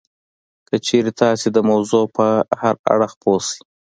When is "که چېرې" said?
0.67-1.11